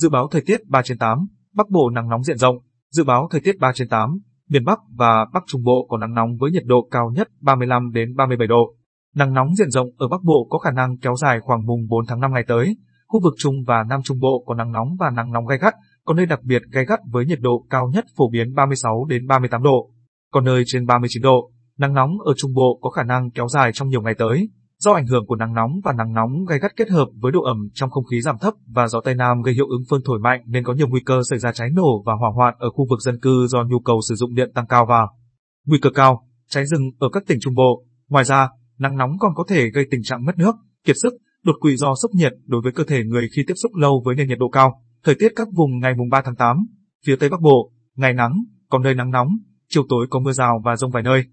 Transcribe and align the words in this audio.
Dự 0.00 0.08
báo 0.08 0.28
thời 0.30 0.42
tiết 0.46 0.60
3 0.66 0.82
trên 0.82 0.98
8, 0.98 1.18
Bắc 1.54 1.70
Bộ 1.70 1.90
nắng 1.90 2.08
nóng 2.08 2.22
diện 2.22 2.38
rộng. 2.38 2.56
Dự 2.90 3.04
báo 3.04 3.28
thời 3.30 3.40
tiết 3.40 3.58
3 3.60 3.72
trên 3.74 3.88
8, 3.88 4.18
miền 4.48 4.64
Bắc 4.64 4.78
và 4.96 5.26
Bắc 5.32 5.42
Trung 5.46 5.62
Bộ 5.64 5.86
có 5.88 5.98
nắng 5.98 6.14
nóng 6.14 6.36
với 6.40 6.50
nhiệt 6.50 6.62
độ 6.66 6.88
cao 6.90 7.10
nhất 7.14 7.28
35 7.40 7.90
đến 7.92 8.16
37 8.16 8.46
độ. 8.46 8.74
Nắng 9.14 9.34
nóng 9.34 9.54
diện 9.54 9.70
rộng 9.70 9.86
ở 9.96 10.08
Bắc 10.08 10.22
Bộ 10.22 10.46
có 10.50 10.58
khả 10.58 10.70
năng 10.70 10.98
kéo 10.98 11.14
dài 11.14 11.40
khoảng 11.40 11.66
mùng 11.66 11.80
4 11.88 12.06
tháng 12.06 12.20
5 12.20 12.32
ngày 12.32 12.44
tới. 12.48 12.76
Khu 13.08 13.20
vực 13.22 13.34
Trung 13.38 13.54
và 13.66 13.84
Nam 13.88 14.00
Trung 14.04 14.18
Bộ 14.20 14.44
có 14.46 14.54
nắng 14.54 14.72
nóng 14.72 14.88
và 14.98 15.10
nắng 15.10 15.32
nóng 15.32 15.46
gay 15.46 15.58
gắt, 15.58 15.74
có 16.04 16.14
nơi 16.14 16.26
đặc 16.26 16.42
biệt 16.42 16.62
gay 16.72 16.84
gắt 16.84 17.00
với 17.10 17.26
nhiệt 17.26 17.40
độ 17.40 17.66
cao 17.70 17.90
nhất 17.94 18.04
phổ 18.16 18.30
biến 18.30 18.54
36 18.54 19.04
đến 19.08 19.26
38 19.26 19.62
độ, 19.62 19.90
có 20.32 20.40
nơi 20.40 20.62
trên 20.66 20.86
39 20.86 21.22
độ. 21.22 21.50
Nắng 21.78 21.94
nóng 21.94 22.10
ở 22.26 22.32
Trung 22.36 22.54
Bộ 22.54 22.78
có 22.82 22.90
khả 22.90 23.02
năng 23.02 23.30
kéo 23.30 23.48
dài 23.48 23.70
trong 23.74 23.88
nhiều 23.88 24.02
ngày 24.02 24.14
tới. 24.18 24.48
Do 24.84 24.92
ảnh 24.92 25.06
hưởng 25.06 25.26
của 25.26 25.36
nắng 25.36 25.54
nóng 25.54 25.70
và 25.84 25.92
nắng 25.92 26.12
nóng 26.12 26.44
gay 26.44 26.58
gắt 26.58 26.76
kết 26.76 26.90
hợp 26.90 27.08
với 27.20 27.32
độ 27.32 27.42
ẩm 27.42 27.68
trong 27.74 27.90
không 27.90 28.04
khí 28.04 28.20
giảm 28.20 28.36
thấp 28.40 28.54
và 28.66 28.88
gió 28.88 29.00
Tây 29.04 29.14
Nam 29.14 29.42
gây 29.42 29.54
hiệu 29.54 29.66
ứng 29.68 29.82
phơn 29.90 30.00
thổi 30.04 30.18
mạnh 30.18 30.40
nên 30.46 30.64
có 30.64 30.72
nhiều 30.72 30.88
nguy 30.88 31.00
cơ 31.06 31.20
xảy 31.30 31.38
ra 31.38 31.52
cháy 31.52 31.68
nổ 31.72 32.02
và 32.06 32.12
hỏa 32.20 32.30
hoạn 32.34 32.54
ở 32.58 32.70
khu 32.70 32.86
vực 32.90 33.00
dân 33.00 33.20
cư 33.20 33.46
do 33.48 33.64
nhu 33.64 33.80
cầu 33.80 34.00
sử 34.08 34.14
dụng 34.14 34.34
điện 34.34 34.50
tăng 34.54 34.66
cao 34.66 34.86
và 34.88 35.06
nguy 35.66 35.78
cơ 35.82 35.90
cao, 35.94 36.26
cháy 36.48 36.66
rừng 36.66 36.90
ở 36.98 37.08
các 37.12 37.22
tỉnh 37.26 37.38
Trung 37.40 37.54
Bộ. 37.54 37.84
Ngoài 38.08 38.24
ra, 38.24 38.48
nắng 38.78 38.96
nóng 38.96 39.10
còn 39.20 39.32
có 39.34 39.44
thể 39.48 39.70
gây 39.70 39.84
tình 39.90 40.02
trạng 40.02 40.24
mất 40.24 40.38
nước, 40.38 40.54
kiệt 40.84 40.96
sức, 41.02 41.12
đột 41.42 41.56
quỵ 41.60 41.76
do 41.76 41.94
sốc 42.02 42.10
nhiệt 42.14 42.32
đối 42.46 42.60
với 42.64 42.72
cơ 42.72 42.84
thể 42.84 43.04
người 43.04 43.28
khi 43.36 43.42
tiếp 43.46 43.54
xúc 43.56 43.74
lâu 43.74 44.02
với 44.04 44.14
nền 44.14 44.28
nhiệt 44.28 44.38
độ 44.38 44.48
cao. 44.48 44.82
Thời 45.04 45.14
tiết 45.14 45.32
các 45.36 45.48
vùng 45.52 45.78
ngày 45.78 45.94
mùng 45.94 46.08
3 46.10 46.22
tháng 46.24 46.36
8, 46.36 46.56
phía 47.06 47.16
Tây 47.16 47.28
Bắc 47.28 47.40
Bộ, 47.40 47.72
ngày 47.96 48.12
nắng, 48.12 48.32
có 48.70 48.78
nơi 48.78 48.94
nắng 48.94 49.10
nóng, 49.10 49.28
chiều 49.68 49.82
tối 49.88 50.06
có 50.10 50.20
mưa 50.20 50.32
rào 50.32 50.62
và 50.64 50.76
rông 50.76 50.90
vài 50.90 51.02
nơi. 51.02 51.24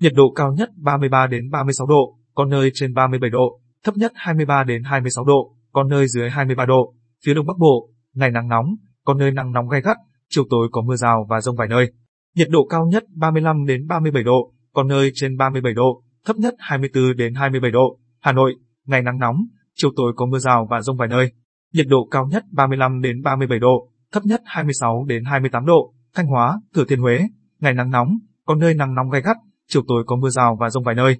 Nhiệt 0.00 0.12
độ 0.14 0.32
cao 0.34 0.52
nhất 0.52 0.70
33 0.76 1.26
đến 1.26 1.50
36 1.50 1.86
độ, 1.86 2.18
có 2.34 2.44
nơi 2.44 2.70
trên 2.74 2.94
37 2.94 3.30
độ, 3.30 3.60
thấp 3.84 3.96
nhất 3.96 4.12
23 4.14 4.64
đến 4.64 4.82
26 4.84 5.24
độ, 5.24 5.54
có 5.72 5.82
nơi 5.82 6.08
dưới 6.08 6.30
23 6.30 6.66
độ. 6.66 6.94
Phía 7.26 7.34
Đông 7.34 7.46
Bắc 7.46 7.58
Bộ, 7.58 7.88
ngày 8.14 8.30
nắng 8.30 8.48
nóng, 8.48 8.66
có 9.04 9.14
nơi 9.14 9.30
nắng 9.30 9.52
nóng 9.52 9.68
gay 9.68 9.80
gắt, 9.80 9.96
chiều 10.28 10.44
tối 10.50 10.68
có 10.72 10.82
mưa 10.82 10.96
rào 10.96 11.26
và 11.28 11.40
rông 11.40 11.56
vài 11.56 11.68
nơi. 11.68 11.92
Nhiệt 12.34 12.48
độ 12.50 12.66
cao 12.70 12.86
nhất 12.86 13.04
35 13.16 13.64
đến 13.66 13.86
37 13.86 14.22
độ, 14.22 14.52
có 14.72 14.82
nơi 14.82 15.10
trên 15.14 15.36
37 15.36 15.74
độ, 15.74 16.02
thấp 16.26 16.36
nhất 16.36 16.54
24 16.58 17.16
đến 17.16 17.34
27 17.34 17.70
độ. 17.70 17.98
Hà 18.20 18.32
Nội, 18.32 18.54
ngày 18.86 19.02
nắng 19.02 19.18
nóng, 19.18 19.36
chiều 19.74 19.90
tối 19.96 20.12
có 20.16 20.26
mưa 20.26 20.38
rào 20.38 20.66
và 20.70 20.80
rông 20.80 20.96
vài 20.96 21.08
nơi. 21.08 21.32
Nhiệt 21.72 21.86
độ 21.88 22.08
cao 22.10 22.26
nhất 22.30 22.44
35 22.52 23.00
đến 23.00 23.22
37 23.22 23.58
độ, 23.58 23.88
thấp 24.12 24.22
nhất 24.24 24.40
26 24.44 25.04
đến 25.08 25.24
28 25.24 25.66
độ. 25.66 25.94
Thanh 26.14 26.26
Hóa, 26.26 26.60
Thừa 26.74 26.84
Thiên 26.84 27.00
Huế, 27.00 27.20
ngày 27.60 27.74
nắng 27.74 27.90
nóng, 27.90 28.18
có 28.46 28.54
nơi 28.54 28.74
nắng 28.74 28.94
nóng 28.94 29.10
gay 29.10 29.22
gắt, 29.22 29.36
chiều 29.68 29.82
tối 29.88 30.04
có 30.06 30.16
mưa 30.16 30.28
rào 30.28 30.56
và 30.60 30.70
rông 30.70 30.84
vài 30.84 30.94
nơi. 30.94 31.16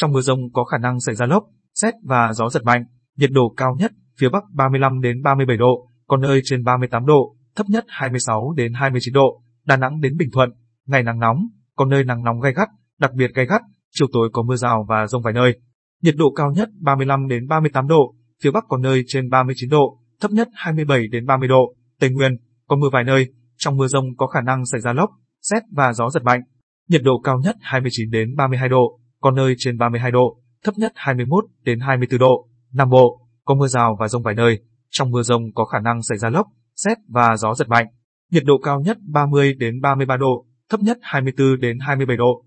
Trong 0.00 0.12
mưa 0.12 0.20
rông 0.20 0.52
có 0.52 0.64
khả 0.64 0.78
năng 0.78 1.00
xảy 1.00 1.14
ra 1.14 1.26
lốc, 1.26 1.44
xét 1.74 1.94
và 2.04 2.32
gió 2.32 2.48
giật 2.48 2.64
mạnh. 2.64 2.84
Nhiệt 3.16 3.30
độ 3.32 3.54
cao 3.56 3.76
nhất 3.78 3.92
phía 4.20 4.28
Bắc 4.28 4.44
35 4.54 5.00
đến 5.00 5.22
37 5.22 5.56
độ, 5.56 5.88
có 6.06 6.16
nơi 6.16 6.40
trên 6.44 6.64
38 6.64 7.06
độ, 7.06 7.36
thấp 7.56 7.66
nhất 7.68 7.84
26 7.88 8.52
đến 8.56 8.72
29 8.74 9.14
độ. 9.14 9.42
Đà 9.66 9.76
Nẵng 9.76 10.00
đến 10.00 10.16
Bình 10.16 10.28
Thuận, 10.32 10.50
ngày 10.86 11.02
nắng 11.02 11.18
nóng, 11.18 11.36
có 11.76 11.84
nơi 11.84 12.04
nắng 12.04 12.24
nóng 12.24 12.40
gay 12.40 12.52
gắt, 12.52 12.68
đặc 12.98 13.12
biệt 13.14 13.30
gay 13.34 13.46
gắt, 13.46 13.62
chiều 13.90 14.08
tối 14.12 14.28
có 14.32 14.42
mưa 14.42 14.56
rào 14.56 14.86
và 14.88 15.06
rông 15.06 15.22
vài 15.22 15.34
nơi. 15.34 15.60
Nhiệt 16.02 16.14
độ 16.16 16.32
cao 16.36 16.52
nhất 16.54 16.68
35 16.80 17.28
đến 17.28 17.48
38 17.48 17.88
độ, 17.88 18.14
phía 18.42 18.50
Bắc 18.50 18.64
có 18.68 18.76
nơi 18.76 19.02
trên 19.06 19.30
39 19.30 19.70
độ, 19.70 19.98
thấp 20.20 20.30
nhất 20.30 20.48
27 20.54 21.08
đến 21.10 21.26
30 21.26 21.48
độ. 21.48 21.74
Tây 22.00 22.10
Nguyên, 22.10 22.36
có 22.68 22.76
mưa 22.76 22.88
vài 22.92 23.04
nơi, 23.04 23.26
trong 23.56 23.76
mưa 23.76 23.86
rông 23.86 24.04
có 24.16 24.26
khả 24.26 24.40
năng 24.40 24.66
xảy 24.66 24.80
ra 24.80 24.92
lốc, 24.92 25.10
xét 25.42 25.62
và 25.72 25.92
gió 25.92 26.10
giật 26.10 26.22
mạnh. 26.24 26.40
Nhiệt 26.88 27.02
độ 27.04 27.20
cao 27.24 27.38
nhất 27.44 27.56
29 27.60 28.10
đến 28.10 28.36
32 28.36 28.68
độ, 28.68 29.00
có 29.20 29.30
nơi 29.30 29.54
trên 29.58 29.78
32 29.78 30.10
độ, 30.10 30.40
thấp 30.64 30.74
nhất 30.78 30.92
21 30.94 31.44
đến 31.62 31.80
24 31.80 32.18
độ. 32.18 32.48
Nam 32.72 32.90
Bộ, 32.90 33.20
có 33.44 33.54
mưa 33.54 33.66
rào 33.66 33.96
và 34.00 34.08
rông 34.08 34.22
vài 34.22 34.34
nơi, 34.34 34.60
trong 34.90 35.10
mưa 35.10 35.22
rông 35.22 35.42
có 35.54 35.64
khả 35.64 35.78
năng 35.78 36.02
xảy 36.02 36.18
ra 36.18 36.28
lốc, 36.30 36.46
xét 36.76 36.98
và 37.08 37.36
gió 37.36 37.54
giật 37.54 37.68
mạnh. 37.68 37.86
Nhiệt 38.30 38.42
độ 38.46 38.58
cao 38.58 38.80
nhất 38.80 38.98
30 39.12 39.54
đến 39.54 39.80
33 39.80 40.16
độ, 40.16 40.46
thấp 40.70 40.80
nhất 40.80 40.98
24 41.02 41.60
đến 41.60 41.78
27 41.80 42.16
độ. 42.16 42.44